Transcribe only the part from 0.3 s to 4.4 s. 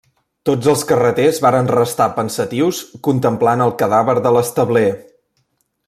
Tots els carreters varen restar pensatius contemplant el cadàver de